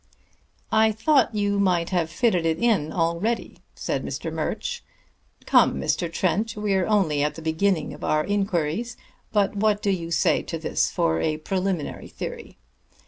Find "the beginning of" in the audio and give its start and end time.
7.35-8.03